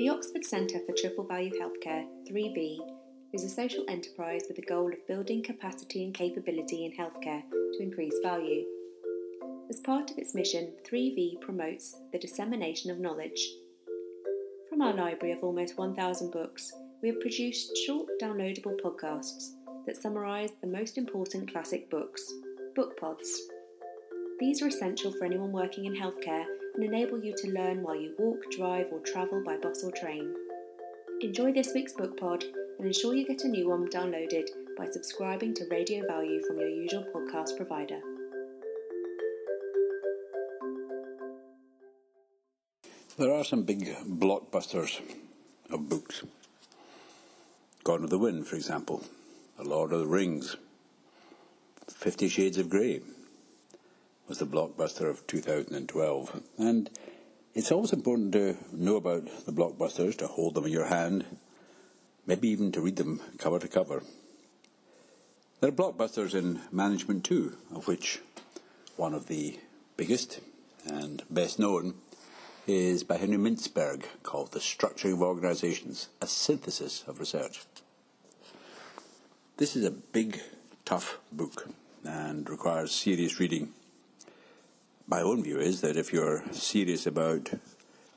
The 0.00 0.08
Oxford 0.08 0.46
Centre 0.46 0.80
for 0.86 0.94
Triple 0.96 1.24
Value 1.24 1.52
Healthcare, 1.60 2.06
3V, 2.26 2.78
is 3.34 3.44
a 3.44 3.50
social 3.50 3.84
enterprise 3.86 4.44
with 4.48 4.56
the 4.56 4.62
goal 4.62 4.90
of 4.90 5.06
building 5.06 5.42
capacity 5.42 6.04
and 6.04 6.14
capability 6.14 6.86
in 6.86 6.92
healthcare 6.92 7.42
to 7.50 7.82
increase 7.82 8.14
value. 8.22 8.64
As 9.68 9.80
part 9.80 10.10
of 10.10 10.16
its 10.16 10.34
mission, 10.34 10.72
3V 10.90 11.42
promotes 11.42 11.98
the 12.12 12.18
dissemination 12.18 12.90
of 12.90 12.98
knowledge. 12.98 13.46
From 14.70 14.80
our 14.80 14.94
library 14.94 15.34
of 15.34 15.44
almost 15.44 15.76
1,000 15.76 16.30
books, 16.30 16.72
we 17.02 17.10
have 17.10 17.20
produced 17.20 17.76
short 17.86 18.08
downloadable 18.22 18.80
podcasts 18.80 19.50
that 19.84 19.98
summarise 19.98 20.52
the 20.62 20.66
most 20.66 20.96
important 20.96 21.52
classic 21.52 21.90
books, 21.90 22.26
book 22.74 22.98
pods. 22.98 23.38
These 24.40 24.62
are 24.62 24.68
essential 24.68 25.12
for 25.12 25.26
anyone 25.26 25.52
working 25.52 25.84
in 25.84 25.94
healthcare 25.94 26.46
and 26.74 26.82
enable 26.82 27.22
you 27.22 27.34
to 27.36 27.50
learn 27.50 27.82
while 27.82 27.94
you 27.94 28.14
walk, 28.18 28.38
drive, 28.50 28.86
or 28.90 29.00
travel 29.00 29.42
by 29.44 29.58
bus 29.58 29.84
or 29.84 29.92
train. 29.92 30.34
Enjoy 31.20 31.52
this 31.52 31.74
week's 31.74 31.92
book 31.92 32.18
pod 32.18 32.44
and 32.78 32.86
ensure 32.86 33.14
you 33.14 33.26
get 33.26 33.44
a 33.44 33.48
new 33.48 33.68
one 33.68 33.86
downloaded 33.90 34.48
by 34.78 34.86
subscribing 34.86 35.52
to 35.52 35.66
Radio 35.70 36.06
Value 36.06 36.40
from 36.46 36.58
your 36.58 36.70
usual 36.70 37.04
podcast 37.14 37.54
provider. 37.58 38.00
There 43.18 43.34
are 43.34 43.44
some 43.44 43.64
big 43.64 43.94
blockbusters 44.06 45.02
of 45.68 45.90
books. 45.90 46.22
Gone 47.84 48.00
with 48.00 48.10
the 48.10 48.18
Wind, 48.18 48.46
for 48.46 48.56
example, 48.56 49.04
The 49.58 49.64
Lord 49.64 49.92
of 49.92 50.00
the 50.00 50.06
Rings, 50.06 50.56
Fifty 51.90 52.30
Shades 52.30 52.56
of 52.56 52.70
Grey 52.70 53.02
was 54.30 54.38
the 54.38 54.46
blockbuster 54.46 55.10
of 55.10 55.26
2012. 55.26 56.40
And 56.56 56.88
it's 57.52 57.72
always 57.72 57.92
important 57.92 58.32
to 58.34 58.56
know 58.72 58.94
about 58.94 59.26
the 59.44 59.52
blockbusters, 59.52 60.16
to 60.18 60.28
hold 60.28 60.54
them 60.54 60.66
in 60.66 60.70
your 60.70 60.86
hand, 60.86 61.24
maybe 62.28 62.48
even 62.48 62.70
to 62.72 62.80
read 62.80 62.94
them 62.94 63.20
cover 63.38 63.58
to 63.58 63.66
cover. 63.66 64.04
There 65.58 65.70
are 65.70 65.72
blockbusters 65.72 66.32
in 66.32 66.60
management 66.70 67.24
too, 67.24 67.56
of 67.74 67.88
which 67.88 68.20
one 68.94 69.14
of 69.14 69.26
the 69.26 69.58
biggest 69.96 70.38
and 70.86 71.24
best 71.28 71.58
known 71.58 71.94
is 72.68 73.02
by 73.02 73.16
Henry 73.16 73.36
Mintzberg 73.36 74.04
called 74.22 74.52
The 74.52 74.60
Structuring 74.60 75.14
of 75.14 75.22
Organizations, 75.22 76.08
a 76.22 76.28
synthesis 76.28 77.02
of 77.08 77.18
research. 77.18 77.64
This 79.56 79.74
is 79.74 79.84
a 79.84 79.90
big, 79.90 80.40
tough 80.84 81.18
book 81.32 81.68
and 82.04 82.48
requires 82.48 82.92
serious 82.92 83.40
reading. 83.40 83.74
My 85.10 85.22
own 85.22 85.42
view 85.42 85.58
is 85.58 85.80
that 85.80 85.96
if 85.96 86.12
you're 86.12 86.44
serious 86.52 87.04
about 87.04 87.50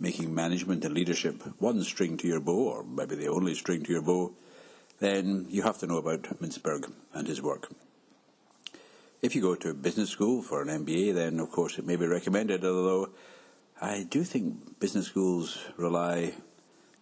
making 0.00 0.34
management 0.34 0.84
and 0.84 0.92
leadership 0.92 1.40
one 1.60 1.84
string 1.84 2.16
to 2.16 2.26
your 2.26 2.40
bow, 2.40 2.68
or 2.68 2.82
maybe 2.82 3.14
the 3.14 3.28
only 3.28 3.54
string 3.54 3.84
to 3.84 3.92
your 3.92 4.02
bow, 4.02 4.32
then 4.98 5.46
you 5.48 5.62
have 5.62 5.78
to 5.78 5.86
know 5.86 5.98
about 5.98 6.24
Mintzberg 6.42 6.90
and 7.14 7.28
his 7.28 7.40
work. 7.40 7.70
If 9.22 9.36
you 9.36 9.40
go 9.40 9.54
to 9.54 9.70
a 9.70 9.74
business 9.74 10.10
school 10.10 10.42
for 10.42 10.62
an 10.62 10.84
MBA, 10.84 11.14
then 11.14 11.38
of 11.38 11.52
course 11.52 11.78
it 11.78 11.86
may 11.86 11.94
be 11.94 12.06
recommended, 12.08 12.64
although 12.64 13.10
I 13.80 14.04
do 14.10 14.24
think 14.24 14.80
business 14.80 15.06
schools 15.06 15.58
rely 15.76 16.34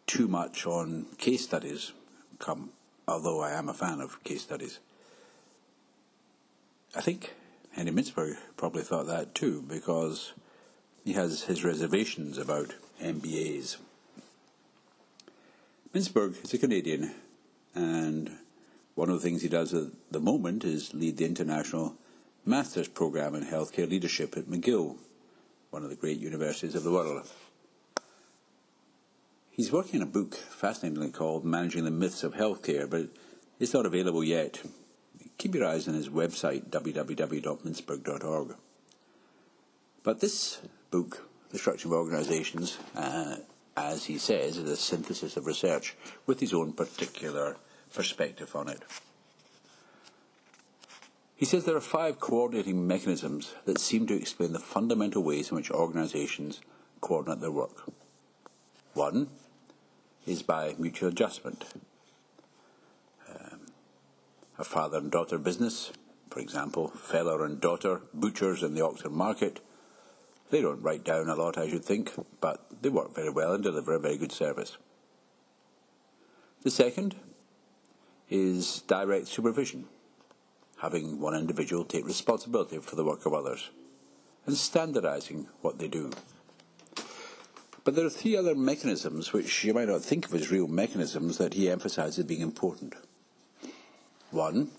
too 0.07 0.29
much 0.29 0.67
on 0.67 1.07
case 1.17 1.45
studies, 1.45 1.93
come, 2.39 2.73
although 3.07 3.41
I 3.41 3.53
am 3.53 3.71
a 3.71 3.75
fan 3.75 4.03
of 4.03 4.23
case 4.23 4.43
studies. 4.43 4.81
I 6.95 7.01
think 7.01 7.33
Henry 7.79 7.93
Mintzberg 7.93 8.37
probably 8.57 8.83
thought 8.83 9.07
that 9.07 9.37
too, 9.37 9.63
because 9.69 10.33
he 11.05 11.13
has 11.13 11.45
his 11.45 11.63
reservations 11.65 12.37
about 12.37 12.75
MBAs. 13.01 13.77
Mintzberg 15.95 16.43
is 16.43 16.53
a 16.53 16.59
Canadian, 16.59 17.15
and 17.77 18.33
one 18.97 19.09
of 19.09 19.15
the 19.15 19.21
things 19.21 19.43
he 19.43 19.49
does 19.49 19.73
at 19.73 19.93
the 20.11 20.19
moment 20.19 20.65
is 20.65 20.93
lead 20.93 21.19
the 21.19 21.25
international 21.25 21.95
master's 22.45 22.89
program 22.89 23.37
in 23.37 23.45
healthcare 23.45 23.89
leadership 23.89 24.37
at 24.37 24.47
McGill 24.47 24.97
one 25.71 25.85
of 25.85 25.91
the 25.91 25.97
great 25.97 26.19
universities 26.19 26.75
of 26.75 26.83
the 26.83 26.91
world. 26.91 27.31
He's 29.53 29.71
working 29.71 30.03
on 30.03 30.09
a 30.09 30.11
book, 30.11 30.35
fascinatingly 30.35 31.13
called 31.13 31.45
Managing 31.45 31.85
the 31.85 31.93
Myths 31.93 32.25
of 32.25 32.35
Healthcare, 32.35 32.91
but 32.91 33.07
it's 33.61 33.75
not 33.75 33.87
available 33.87 34.25
yet. 34.25 34.63
Keep 35.39 35.55
your 35.55 35.67
eyes 35.67 35.87
on 35.87 35.95
his 35.95 36.09
website, 36.09 36.69
www.mintzberg.org. 36.69 38.57
But 40.03 40.21
this 40.21 40.61
book, 40.91 41.29
The 41.51 41.59
Structure 41.59 41.89
of 41.89 41.93
Organizations, 41.93 42.79
uh, 42.97 43.37
as 43.77 44.07
he 44.07 44.19
says, 44.19 44.57
is 44.57 44.69
a 44.69 44.77
synthesis 44.77 45.37
of 45.37 45.47
research 45.47 45.95
with 46.27 46.41
his 46.41 46.53
own 46.53 46.73
particular 46.73 47.57
perspective 47.95 48.55
on 48.57 48.69
it. 48.69 48.83
He 51.37 51.45
says 51.45 51.65
there 51.65 51.77
are 51.77 51.81
five 51.81 52.19
coordinating 52.19 52.89
mechanisms 52.89 53.55
that 53.65 53.79
seem 53.79 54.09
to 54.09 54.17
explain 54.17 54.53
the 54.53 54.59
fundamental 54.59 55.23
ways 55.23 55.51
in 55.51 55.57
which 55.57 55.71
organizations 55.71 56.61
coordinate 57.01 57.41
their 57.41 57.53
work. 57.53 57.85
One 58.95 59.29
is 60.27 60.43
by 60.43 60.75
mutual 60.79 61.11
adjustment. 61.11 61.65
A 64.59 64.65
father 64.65 64.99
and 64.99 65.11
daughter 65.11 65.39
business, 65.39 65.93
for 66.31 66.41
example, 66.41 66.89
fellow 66.89 67.43
and 67.43 67.61
daughter 67.61 68.01
butchers 68.13 68.63
in 68.63 68.75
the 68.75 68.85
Oxford 68.85 69.13
market, 69.13 69.61
they 70.51 70.61
don't 70.61 70.83
write 70.83 71.05
down 71.05 71.29
a 71.29 71.35
lot, 71.35 71.57
I 71.57 71.69
should 71.69 71.85
think, 71.85 72.13
but 72.41 72.67
they 72.83 72.89
work 72.89 73.15
very 73.15 73.31
well 73.31 73.55
and 73.55 73.63
deliver 73.63 73.95
a 73.95 74.01
very 74.01 74.17
good 74.17 74.33
service. 74.33 74.77
The 76.63 76.71
second 76.71 77.15
is 78.29 78.83
direct 78.83 79.29
supervision 79.29 79.87
having 80.79 81.21
one 81.21 81.35
individual 81.35 81.85
take 81.85 82.07
responsibility 82.07 82.79
for 82.79 82.97
the 82.97 83.05
work 83.05 83.27
of 83.27 83.35
others, 83.35 83.71
and 84.47 84.57
standardizing 84.57 85.49
what 85.61 85.79
they 85.79 85.89
do. 85.89 86.11
But 87.85 87.95
there 87.95 88.07
are 88.07 88.11
three 88.11 88.37
other 88.37 88.55
mechanisms 88.55 89.33
which 89.33 89.65
you 89.65 89.75
might 89.75 89.89
not 89.89 90.03
think 90.03 90.27
of 90.27 90.35
as 90.35 90.51
real 90.51 90.69
mechanisms 90.69 91.39
that 91.39 91.55
he 91.55 91.71
emphasizes 91.71 92.25
being 92.25 92.43
important. 92.43 92.95
One 94.31 94.71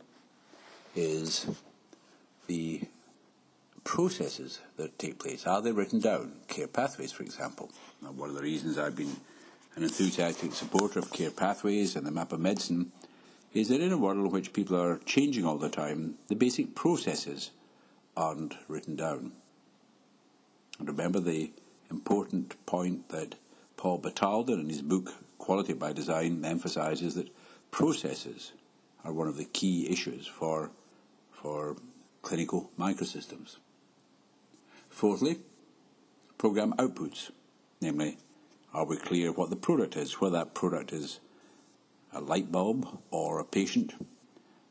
is 0.96 1.48
the 2.48 2.82
processes 3.84 4.60
that 4.78 5.00
take 5.00 5.18
place. 5.18 5.48
Are 5.48 5.62
they 5.62 5.72
written 5.72 6.00
down? 6.00 6.34
Care 6.48 6.68
pathways, 6.68 7.12
for 7.12 7.24
example. 7.24 7.72
Now, 8.02 8.12
one 8.12 8.30
of 8.30 8.36
the 8.36 8.44
reasons 8.44 8.78
I've 8.78 8.96
been 8.96 9.16
an 9.76 9.84
enthusiastic 9.84 10.54
supporter 10.54 11.00
of 11.00 11.12
care 11.12 11.32
pathways 11.32 11.96
and 11.96 12.06
the 12.06 12.12
map 12.12 12.32
of 12.32 12.40
medicine 12.40 12.92
is 13.54 13.70
that 13.70 13.82
in 13.82 13.92
a 13.92 13.98
world 13.98 14.18
in 14.18 14.30
which 14.30 14.54
people 14.54 14.80
are 14.80 15.00
changing 15.06 15.46
all 15.46 15.58
the 15.58 15.70
time, 15.70 16.16
the 16.28 16.36
basic 16.36 16.76
processes 16.76 17.50
aren't 18.16 18.56
written 18.68 18.96
down. 18.96 19.32
And 20.78 20.88
remember 20.88 21.20
the 21.20 21.52
important 21.90 22.64
point 22.68 23.10
that 23.10 23.36
Paul 23.78 24.00
Batalden 24.00 24.60
in 24.60 24.70
his 24.70 24.84
book 24.84 25.12
Quality 25.40 25.74
by 25.74 25.94
Design 25.94 26.46
emphasizes 26.46 27.16
that 27.16 27.30
processes 27.72 28.52
are 29.04 29.14
one 29.14 29.28
of 29.28 29.38
the 29.38 29.46
key 29.46 29.90
issues 29.90 30.28
for, 30.28 30.72
for 31.32 31.78
clinical 32.22 32.72
microsystems. 32.78 33.58
Fourthly, 34.90 35.38
program 36.38 36.74
outputs, 36.74 37.32
namely, 37.82 38.18
are 38.74 38.86
we 38.86 38.98
clear 38.98 39.32
what 39.32 39.50
the 39.50 39.56
product 39.56 39.96
is, 39.96 40.20
whether 40.20 40.38
that 40.38 40.54
product 40.54 40.92
is 40.92 41.20
a 42.14 42.20
light 42.20 42.52
bulb 42.52 43.00
or 43.12 43.40
a 43.40 43.46
patient 43.46 43.94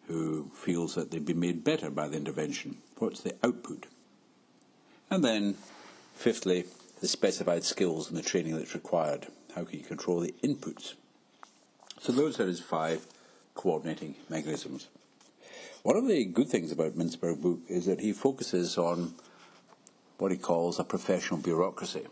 who 0.07 0.51
feels 0.55 0.95
that 0.95 1.11
they've 1.11 1.25
been 1.25 1.41
made 1.41 1.65
better 1.65 1.91
by 1.91 2.09
the 2.09 2.17
intervention? 2.17 2.79
What's 2.99 3.21
the 3.21 3.35
output? 3.43 3.87
And 5.11 5.25
then, 5.25 5.55
fifthly, 6.15 6.65
the 7.01 7.09
specified 7.09 7.65
skills 7.65 8.09
and 8.09 8.17
the 8.17 8.23
training 8.23 8.57
that's 8.57 8.75
required. 8.75 9.29
How 9.55 9.65
can 9.65 9.79
you 9.79 9.85
control 9.85 10.21
the 10.21 10.35
inputs? 10.43 10.95
So 12.01 12.13
those 12.13 12.39
are 12.39 12.47
his 12.47 12.61
five 12.61 13.07
coordinating 13.59 14.15
mechanisms. 14.29 14.87
One 15.83 15.97
of 15.97 16.07
the 16.07 16.25
good 16.25 16.49
things 16.49 16.71
about 16.71 16.93
Mintzberg's 16.93 17.43
book 17.43 17.59
is 17.69 17.87
that 17.87 18.01
he 18.01 18.13
focuses 18.13 18.79
on 18.79 19.15
what 20.19 20.31
he 20.31 20.39
calls 20.39 20.79
a 20.79 20.85
professional 20.85 21.41
bureaucracy. 21.41 22.07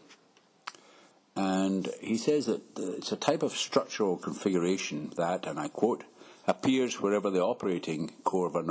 And 1.36 1.88
he 2.00 2.16
says 2.16 2.46
that 2.46 2.62
it's 2.76 3.12
a 3.12 3.16
type 3.16 3.44
of 3.44 3.52
structural 3.52 4.16
configuration 4.16 5.12
that, 5.16 5.46
and 5.46 5.60
I 5.60 5.68
quote, 5.68 6.02
appears 6.48 7.00
wherever 7.00 7.30
the 7.30 7.42
operating 7.42 8.12
core 8.24 8.46
of 8.46 8.56
an 8.56 8.70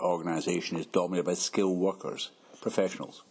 organization 0.00 0.76
is 0.76 0.86
dominated 0.86 1.24
by 1.24 1.34
skilled 1.34 1.78
workers, 1.78 2.30
professionals, 2.60 3.22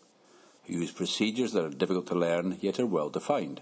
who 0.65 0.73
use 0.73 0.91
procedures 0.91 1.51
that 1.53 1.65
are 1.65 1.69
difficult 1.69 2.07
to 2.07 2.15
learn 2.15 2.57
yet 2.61 2.79
are 2.79 2.85
well 2.85 3.09
defined. 3.09 3.61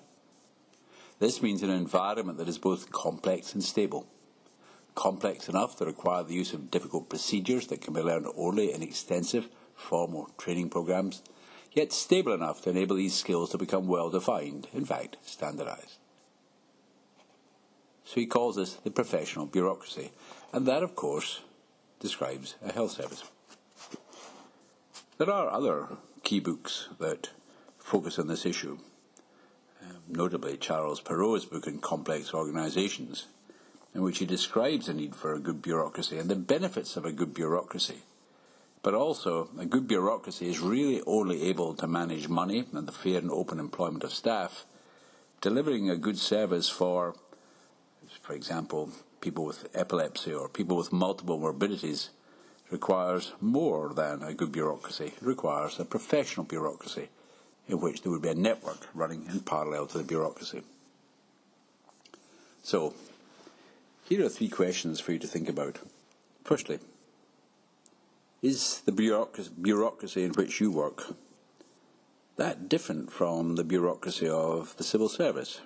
This 1.19 1.41
means 1.41 1.63
an 1.63 1.69
environment 1.69 2.37
that 2.37 2.47
is 2.47 2.57
both 2.57 2.91
complex 2.91 3.53
and 3.53 3.63
stable. 3.63 4.07
Complex 4.99 5.47
enough 5.47 5.77
to 5.77 5.85
require 5.85 6.23
the 6.23 6.33
use 6.33 6.51
of 6.51 6.69
difficult 6.69 7.07
procedures 7.07 7.67
that 7.67 7.79
can 7.79 7.93
be 7.93 8.01
learned 8.01 8.27
only 8.35 8.73
in 8.73 8.83
extensive 8.83 9.47
formal 9.73 10.29
training 10.37 10.69
programs 10.69 11.21
yet 11.71 11.93
stable 11.93 12.33
enough 12.33 12.61
to 12.61 12.69
enable 12.69 12.97
these 12.97 13.13
skills 13.13 13.49
to 13.51 13.57
become 13.57 13.87
well 13.87 14.09
defined, 14.09 14.67
in 14.73 14.83
fact, 14.83 15.15
standardized. 15.23 15.99
So 18.03 18.15
he 18.15 18.25
calls 18.25 18.57
this 18.57 18.73
the 18.73 18.91
professional 18.91 19.45
bureaucracy. 19.45 20.11
And 20.51 20.65
that, 20.65 20.83
of 20.83 20.97
course, 20.97 21.43
describes 22.01 22.55
a 22.61 22.73
health 22.73 22.91
service. 22.91 23.23
There 25.17 25.31
are 25.31 25.49
other 25.49 25.87
key 26.23 26.41
books 26.41 26.89
that 26.99 27.29
focus 27.77 28.19
on 28.19 28.27
this 28.27 28.45
issue, 28.45 28.79
um, 29.81 30.01
notably 30.09 30.57
Charles 30.57 30.99
Perrow's 30.99 31.45
book 31.45 31.67
on 31.67 31.79
complex 31.79 32.33
organisations, 32.33 33.27
in 33.93 34.01
which 34.01 34.19
he 34.19 34.25
describes 34.25 34.85
the 34.87 34.93
need 34.93 35.15
for 35.15 35.33
a 35.33 35.39
good 35.39 35.61
bureaucracy 35.61 36.17
and 36.17 36.29
the 36.29 36.35
benefits 36.35 36.95
of 36.95 37.05
a 37.05 37.11
good 37.11 37.33
bureaucracy. 37.33 38.03
But 38.81 38.93
also, 38.93 39.49
a 39.59 39.65
good 39.65 39.87
bureaucracy 39.87 40.47
is 40.49 40.59
really 40.59 41.01
only 41.05 41.43
able 41.43 41.73
to 41.75 41.87
manage 41.87 42.29
money 42.29 42.65
and 42.73 42.87
the 42.87 42.91
fair 42.91 43.17
and 43.17 43.31
open 43.31 43.59
employment 43.59 44.03
of 44.03 44.13
staff, 44.13 44.65
delivering 45.41 45.89
a 45.89 45.97
good 45.97 46.17
service 46.17 46.69
for, 46.69 47.15
for 48.21 48.33
example, 48.33 48.89
people 49.19 49.43
with 49.43 49.67
epilepsy 49.73 50.33
or 50.33 50.47
people 50.47 50.77
with 50.77 50.93
multiple 50.93 51.37
morbidities 51.37 52.09
requires 52.71 53.33
more 53.41 53.93
than 53.93 54.23
a 54.23 54.33
good 54.33 54.51
bureaucracy. 54.51 55.07
It 55.07 55.21
requires 55.21 55.79
a 55.79 55.85
professional 55.85 56.45
bureaucracy 56.45 57.09
in 57.67 57.81
which 57.81 58.01
there 58.01 58.11
would 58.11 58.21
be 58.21 58.29
a 58.29 58.35
network 58.35 58.87
running 58.93 59.25
in 59.27 59.41
parallel 59.41 59.87
to 59.87 59.97
the 59.97 60.03
bureaucracy. 60.03 60.61
So, 62.63 62.93
here 64.09 64.25
are 64.25 64.29
three 64.29 64.49
questions 64.49 64.99
for 64.99 65.11
you 65.11 65.19
to 65.19 65.27
think 65.27 65.47
about. 65.47 65.77
Firstly, 66.43 66.79
is 68.41 68.81
the 68.81 68.91
bureaucracy 68.91 70.23
in 70.23 70.31
which 70.31 70.59
you 70.59 70.71
work 70.71 71.13
that 72.35 72.67
different 72.67 73.11
from 73.11 73.55
the 73.55 73.63
bureaucracy 73.63 74.27
of 74.27 74.75
the 74.77 74.83
civil 74.83 75.09
service? 75.09 75.61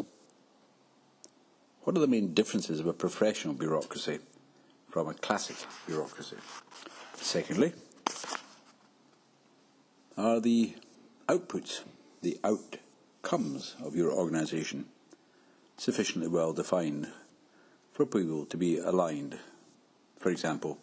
What 1.83 1.95
are 1.95 2.01
the 2.01 2.07
main 2.07 2.33
differences 2.33 2.81
of 2.81 2.87
a 2.87 2.93
professional 2.93 3.53
bureaucracy 3.53 4.19
from 4.89 5.07
a 5.07 5.13
classic 5.13 5.55
bureaucracy? 5.87 6.35
Secondly, 7.15 7.71
are 10.17 10.41
the 10.41 10.75
outputs, 11.29 11.83
the 12.21 12.37
outcomes 12.43 13.77
of 13.81 13.95
your 13.95 14.11
organisation 14.11 14.87
sufficiently 15.77 16.27
well 16.27 16.51
defined 16.51 17.07
for 17.93 18.05
people 18.05 18.45
to 18.47 18.57
be 18.57 18.79
aligned? 18.79 19.37
For 20.19 20.29
example, 20.29 20.79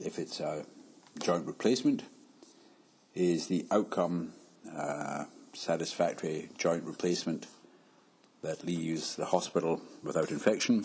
if 0.00 0.18
it's 0.18 0.40
a 0.40 0.64
joint 1.20 1.46
replacement, 1.46 2.02
is 3.14 3.46
the 3.46 3.64
outcome 3.70 4.32
uh, 4.76 5.24
satisfactory 5.52 6.48
joint 6.58 6.82
replacement 6.82 7.46
that 8.42 8.64
leaves 8.64 9.16
the 9.16 9.26
hospital 9.26 9.80
without 10.02 10.30
infection, 10.30 10.84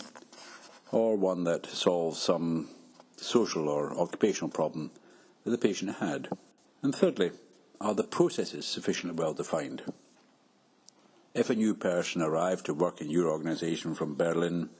or 0.92 1.16
one 1.16 1.44
that 1.44 1.66
solves 1.66 2.20
some 2.20 2.68
social 3.16 3.68
or 3.68 3.98
occupational 3.98 4.50
problem 4.50 4.90
that 5.44 5.50
the 5.50 5.58
patient 5.58 5.96
had. 5.96 6.28
And 6.82 6.94
thirdly, 6.94 7.32
are 7.80 7.94
the 7.94 8.04
processes 8.04 8.66
sufficiently 8.66 9.18
well 9.18 9.34
defined? 9.34 9.82
If 11.34 11.50
a 11.50 11.54
new 11.54 11.74
person 11.74 12.22
arrived 12.22 12.66
to 12.66 12.74
work 12.74 13.00
in 13.00 13.10
your 13.10 13.28
organisation 13.28 13.94
from 13.94 14.14
Berlin, 14.14 14.70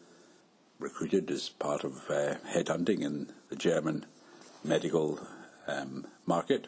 recruited 0.80 1.30
as 1.30 1.48
part 1.48 1.84
of 1.84 2.10
uh, 2.10 2.34
headhunting 2.52 3.02
in 3.02 3.32
the 3.48 3.56
German 3.56 4.06
medical 4.64 5.20
um, 5.68 6.06
market, 6.26 6.66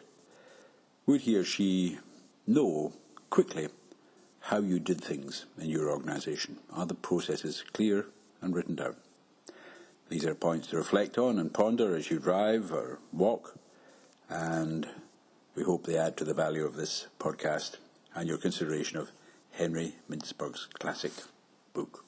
would 1.05 1.21
he 1.21 1.35
or 1.35 1.43
she 1.43 1.97
know 2.47 2.93
quickly 3.29 3.67
how 4.47 4.59
you 4.59 4.77
did 4.77 5.01
things 5.01 5.45
in 5.57 5.69
your 5.69 5.89
organisation. 5.89 6.57
Are 6.73 6.85
the 6.85 6.93
processes 6.93 7.63
clear 7.71 8.07
and 8.41 8.53
written 8.53 8.75
down? 8.75 8.95
These 10.09 10.25
are 10.25 10.35
points 10.35 10.67
to 10.67 10.77
reflect 10.77 11.17
on 11.17 11.39
and 11.39 11.53
ponder 11.53 11.95
as 11.95 12.11
you 12.11 12.19
drive 12.19 12.73
or 12.73 12.99
walk, 13.13 13.57
and 14.29 14.87
we 15.55 15.63
hope 15.63 15.85
they 15.85 15.97
add 15.97 16.17
to 16.17 16.25
the 16.25 16.33
value 16.33 16.65
of 16.65 16.75
this 16.75 17.07
podcast 17.19 17.77
and 18.13 18.27
your 18.27 18.37
consideration 18.37 18.97
of 18.97 19.11
Henry 19.51 19.95
Mintzberg's 20.09 20.67
classic 20.73 21.13
book. 21.73 22.03